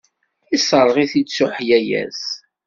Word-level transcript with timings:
Yesserɣ-it-id 0.51 1.27
s 1.35 1.39
uḥlalas. 1.45 2.21